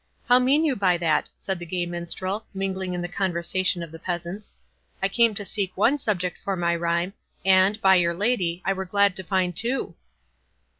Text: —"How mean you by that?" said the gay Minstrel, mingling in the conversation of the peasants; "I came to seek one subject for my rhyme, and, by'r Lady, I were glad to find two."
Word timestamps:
—"How 0.27 0.39
mean 0.39 0.65
you 0.65 0.75
by 0.75 0.97
that?" 0.97 1.29
said 1.37 1.59
the 1.59 1.65
gay 1.67 1.85
Minstrel, 1.85 2.47
mingling 2.55 2.95
in 2.95 3.03
the 3.03 3.07
conversation 3.07 3.83
of 3.83 3.91
the 3.91 3.99
peasants; 3.99 4.55
"I 4.99 5.07
came 5.07 5.35
to 5.35 5.45
seek 5.45 5.77
one 5.77 5.99
subject 5.99 6.39
for 6.43 6.55
my 6.55 6.75
rhyme, 6.75 7.13
and, 7.45 7.79
by'r 7.83 8.15
Lady, 8.15 8.63
I 8.65 8.73
were 8.73 8.85
glad 8.85 9.15
to 9.17 9.23
find 9.23 9.55
two." 9.55 9.93